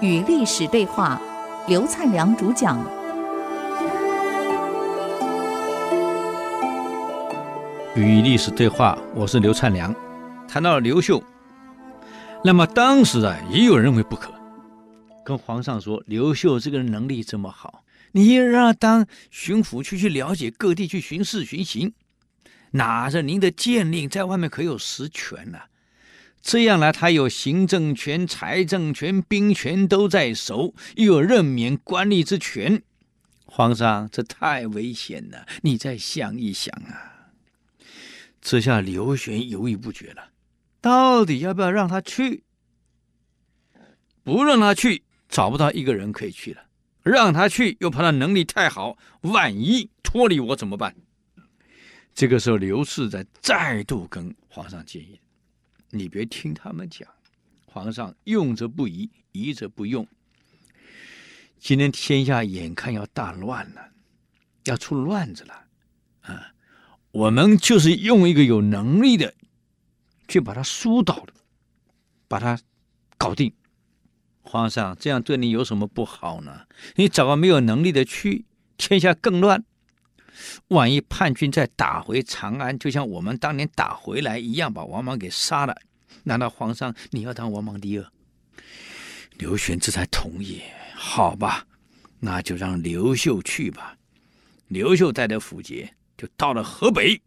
[0.00, 1.20] 与历史对话，
[1.66, 2.78] 刘灿良主讲。
[7.94, 9.94] 与历史对话，我是刘灿良。
[10.48, 11.22] 谈到了刘秀，
[12.42, 14.32] 那么当时啊，也有人认为不可，
[15.24, 21.92] 跟皇上说：刘秀这个人能力这么好，你让他当巡抚去去了解各地去巡视巡行，
[22.70, 25.58] 拿着您的剑令在外面可有实权呢、
[26.40, 32.82] 这样来，他有行政权、财政权、兵权都在手，又有任免官吏之权。
[33.44, 37.32] 皇上，这太危险了，你再想一想啊！
[38.40, 40.30] 这下刘玄犹豫不决了，
[40.80, 42.44] 到底要不要让他去？
[44.22, 46.62] 不让他去，找不到一个人可以去了；
[47.02, 50.94] 让他去，又怕他能力太好，万一脱离我怎么办？
[52.14, 55.20] 这个时候，刘氏在再度跟皇上建议。
[55.90, 57.08] 你别听他们讲，
[57.66, 60.06] 皇上用则不疑，疑则不用。
[61.58, 63.90] 今天天下眼看要大乱了，
[64.64, 65.64] 要出乱子了，
[66.20, 66.52] 啊！
[67.10, 69.34] 我们就是用一个有能力的，
[70.28, 71.32] 去把他疏导了，
[72.28, 72.60] 把他
[73.16, 73.52] 搞定。
[74.42, 76.66] 皇上这样对你有什么不好呢？
[76.96, 78.44] 你找个没有能力的去，
[78.76, 79.64] 天下更乱。
[80.68, 85.76] 万一叛军再打回长安，就像我们当年打回来一样，把王莽给杀了，
[86.24, 88.06] 难道皇上你要当王莽第二？
[89.36, 90.62] 刘玄这才同意。
[90.94, 91.64] 好吧，
[92.18, 93.96] 那就让刘秀去吧。
[94.66, 97.20] 刘秀带着符节就到了河北。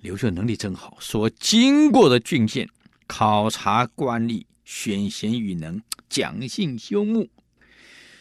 [0.00, 2.66] 刘秀能力真好，所经过的郡县
[3.06, 7.28] 考察官吏，选贤与能，讲信修睦，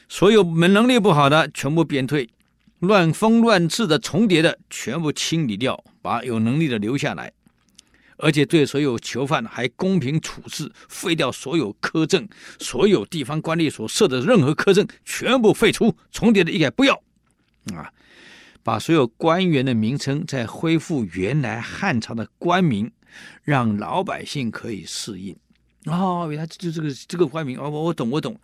[0.10, 2.30] 所有门能力不好的全部贬退。
[2.82, 7.32] 乱封乱刺的重叠的全部清理掉，把有能力的留下来，
[8.18, 12.28] 而且对所有囚犯还公平处置，废掉所有苛政，
[12.60, 16.96] 所有地方官吏所设的任何苛政全部废除，重叠的一概不要，
[17.76, 17.94] 啊，
[18.64, 22.92] 把所有官员的名称再恢复原来汉朝的官名，
[23.44, 25.36] 让老百姓可以适应。
[25.86, 28.40] 哦，原来就这个这个官名，哦，我我懂我懂。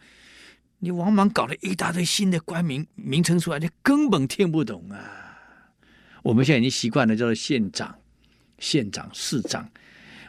[0.80, 5.00] 你王莽搞了一大堆新的官名名称出来，你根本听不懂啊！
[6.22, 7.98] 我们现在已经习惯了叫做县长、
[8.60, 9.68] 县长、市长，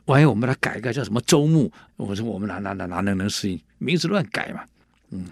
[0.06, 3.60] 万一我们把它改个叫什么州牧，我说我们哪哪哪哪能能适应？
[3.76, 4.64] 名字乱改嘛，
[5.10, 5.26] 嗯。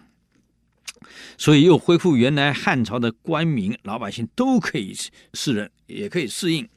[1.38, 4.94] 所以又恢复原来汉朝的官名，老百姓都可以
[5.32, 6.68] 适应，也可以适应。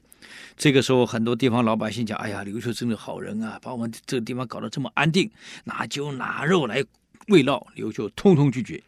[0.56, 5.30] 这个时候，很多地方老百姓讲：“哎呀，刘秀真的好人啊，把我们这个地方搞得这么安定，
[5.64, 6.82] 拿酒拿肉来。”
[7.28, 8.82] 未到刘秀，通通拒绝。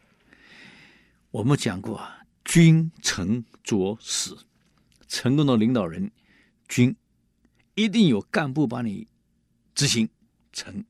[1.30, 4.36] 我们讲过啊，君臣佐使，
[5.08, 6.10] 成功的领导人，
[6.68, 6.94] 君
[7.74, 9.06] 一定有干部帮你
[9.74, 10.08] 执行，
[10.52, 10.84] 臣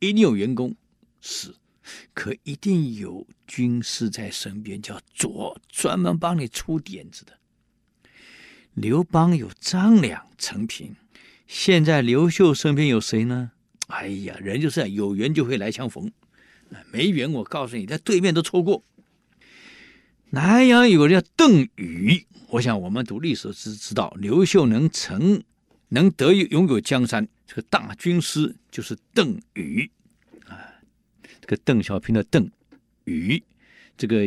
[0.00, 0.74] 一定有员工，
[1.20, 1.54] 使
[2.12, 7.38] 可一定有军师在身边，叫佐，专门帮你出点子的。
[8.74, 10.94] 刘邦有张良、陈平，
[11.46, 13.52] 现在刘秀身边有谁呢？
[13.86, 16.12] 哎呀，人就是这样，有缘就会来相逢。
[16.90, 18.82] 没缘，我告诉你，在对面都错过。
[20.30, 25.42] 南阳有个人叫邓禹，我想我们读历史知知道，刘秀能成，
[25.88, 29.90] 能得拥有江山，这个大军师就是邓禹
[30.46, 30.58] 啊。
[31.40, 32.50] 这个邓小平的邓
[33.04, 33.42] 禹，
[33.96, 34.26] 这个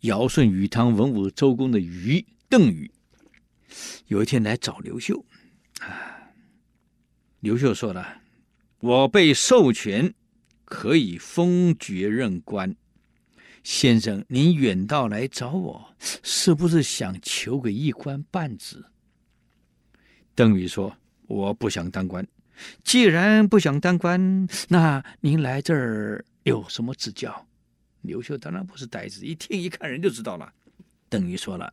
[0.00, 2.90] 尧舜禹汤文武周公的禹，邓禹，
[4.06, 5.24] 有一天来找刘秀
[5.80, 6.32] 啊。
[7.40, 8.22] 刘秀说了
[8.80, 10.14] ：“我被授权。”
[10.66, 12.74] 可以封爵任官，
[13.62, 18.84] 先生，您远道来找我，是不是想求个一官半职？
[20.34, 20.96] 邓禹说
[21.28, 22.26] ：“我不想当官。
[22.82, 27.46] 既然不想当官，那您来这儿有什么指教？”
[28.02, 30.52] 刘秀当然不是呆子，一听一看人就知道了。
[31.08, 31.72] 邓禹说了：“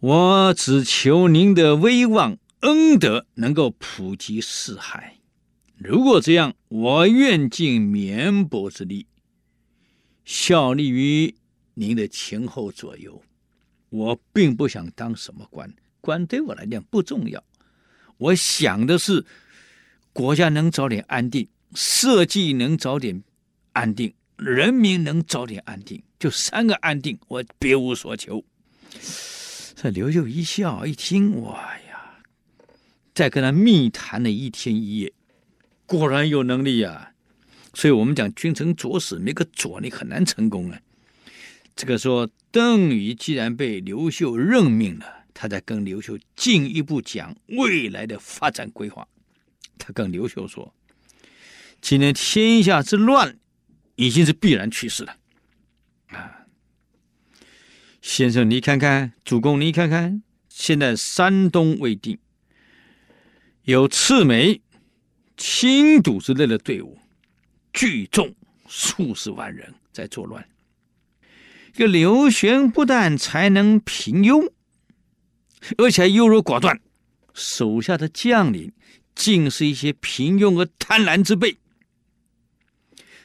[0.00, 5.16] 我只求您的威望恩德能够普及四海。”
[5.78, 9.06] 如果这样，我愿尽绵薄之力，
[10.24, 11.32] 效力于
[11.74, 13.22] 您的前后左右。
[13.90, 17.42] 我并不想当什么官，官对我来讲不重要。
[18.16, 19.24] 我想的是，
[20.12, 23.22] 国家能早点安定，社稷能早点
[23.72, 28.44] 安定，人民能早点安定，就三个安定，我别无所求。
[29.76, 32.18] 这刘秀一笑，一听，哇呀，
[33.14, 35.12] 再跟他密谈了一天一夜。
[35.88, 37.14] 果然有能力呀、
[37.72, 40.78] 所以我们讲君臣佐使，没个佐你很难成功啊。
[41.74, 49.08] 这个说邓禹既然被刘秀任命了，他在跟刘秀进一步讲未来的发展规划。
[49.78, 50.74] 他跟刘秀说
[51.80, 53.38] ：“今天天下之乱
[53.94, 55.16] 已经是必然趋势了。”
[56.12, 56.44] 啊，
[58.02, 62.18] 先生，你看看，主公，你看看，现在山东未定，
[63.62, 64.60] 有赤眉、
[65.38, 66.98] 青岛之类的队伍，
[67.72, 68.34] 聚众
[68.66, 70.46] 数十万人在作乱。
[71.72, 74.50] 这刘玄不但才能平庸，
[75.78, 76.80] 而且还优柔寡断，
[77.32, 78.72] 手下的将领
[79.14, 81.56] 竟是一些平庸而贪婪之辈。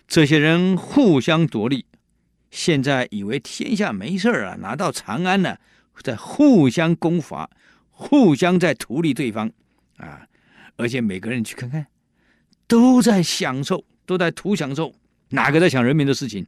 [0.07, 1.86] 这些人互相夺利。
[2.51, 5.57] 现在以为天下没事啊，拿到长安呢，
[6.04, 7.50] 在互相攻伐，
[7.89, 9.51] 互相在图利对方，
[9.98, 10.27] 啊！
[10.75, 11.88] 而且每个人去看看，
[12.68, 14.94] 都在享受，都在图享受，
[15.30, 16.48] 哪个在想人民的事情？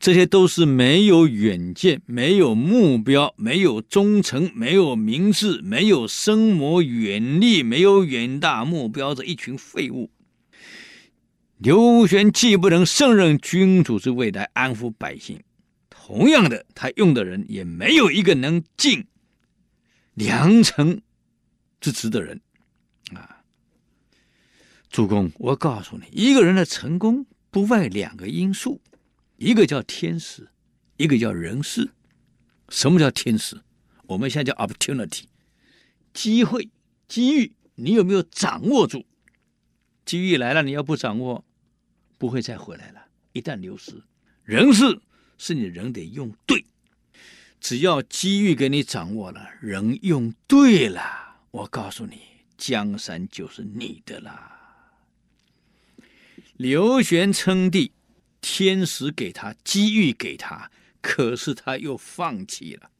[0.00, 10.10] 这些都是没有远见、没有目标、没有忠诚、没有明智、没有深谋远虑、没有远大目标的一群废物。
[11.56, 15.40] 刘玄既不能胜任君主之位来安抚百姓，
[15.90, 19.04] 同样的，他用的人也没有一个能尽
[20.14, 21.02] 良臣
[21.80, 22.40] 之职的人！
[24.90, 28.80] 主公，我告诉你，一个人的成功不外两个因素，
[29.36, 30.48] 一个叫天时，
[30.96, 31.90] 一个叫人事。
[32.70, 33.60] 什么叫天时？
[34.06, 35.24] 我们现在叫 opportunity，
[36.14, 36.70] 机会、
[37.06, 39.04] 机遇，你有没有掌握住？
[40.06, 41.44] 机遇来了，你要不掌握，
[42.16, 43.08] 不会再回来了。
[43.32, 44.02] 一旦流失，
[44.42, 45.00] 人事
[45.36, 46.64] 是你人得用对。
[47.60, 51.02] 只要机遇给你掌握了，人用对了，
[51.50, 52.22] 我告诉你，
[52.56, 54.54] 江山就是你的啦。
[56.58, 57.92] 刘玄称帝，
[58.42, 60.70] 天时给他，机遇给他，
[61.00, 62.90] 可是他又放弃了。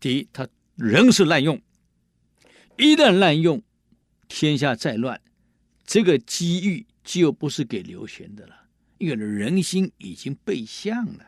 [0.00, 1.62] 第一，他仍是滥用，
[2.76, 3.62] 一旦滥用，
[4.26, 5.20] 天下再乱，
[5.86, 6.84] 这个机遇。
[7.04, 8.54] 就不是给刘玄的了，
[8.98, 11.26] 因为人心已经背向了。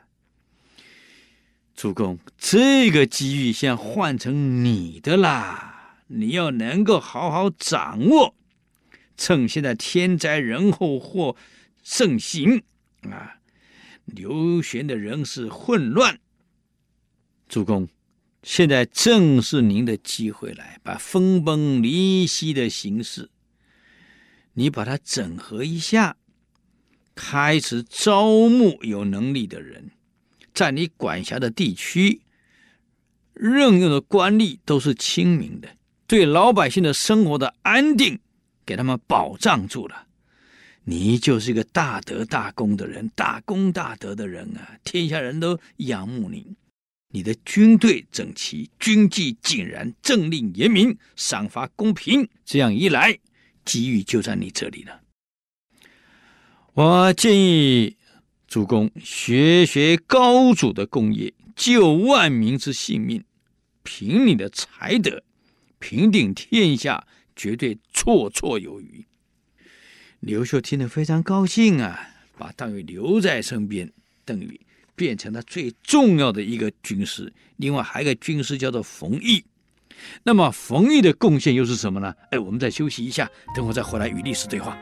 [1.75, 8.37] 主公，这个机遇现在换成你的啦，你要能够好好掌握，
[9.17, 11.37] 趁现在天灾人祸或
[11.83, 12.63] 盛行
[13.03, 13.39] 啊，
[14.05, 16.19] 刘玄的人事混乱。
[17.49, 17.89] 主公，
[18.43, 23.31] 现在正是您的机会，来把分崩离析的形势。
[24.55, 26.17] 你把它整合一下，
[27.15, 29.91] 开始招募有能力的人，
[30.55, 32.23] 在你管辖的地区
[33.33, 35.77] 任用的官吏都是亲民的，
[36.07, 38.21] 对老百姓的生活的安定
[38.65, 40.07] 给他们保障住了。
[40.85, 44.79] 你就是一个大德大功的人，大功大德的人啊！
[44.85, 46.57] 天下人都仰慕你。
[47.09, 52.29] 你的军队整齐，军纪井然，政令严明，赏罚公平。
[52.45, 53.19] 这样一来。
[53.65, 55.01] 机遇就在你这里了。
[56.75, 57.97] 我建议
[58.47, 63.25] 主公学学高祖的功业，救万民之性命，
[63.83, 65.23] 凭你的才德，
[65.79, 69.05] 平定天下，绝对绰绰有余。
[70.21, 72.09] 刘秀听得非常高兴啊，
[72.39, 73.93] 把邓禹留在身边，
[74.25, 74.61] 邓禹
[74.95, 77.33] 变成了最重要的一个军师。
[77.57, 79.45] 另外还有一个军师叫做冯异。
[80.23, 82.15] 那么冯异的贡献又是什么呢？
[82.31, 84.79] 哎，我们再休息一下，等会再回来与历史对话。